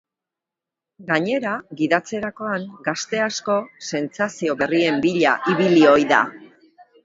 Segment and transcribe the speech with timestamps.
[1.09, 1.51] Gainera,
[1.81, 3.59] gidatzerakoan gazte asko
[3.91, 6.27] sentsazio berrien bila ibili ohi da.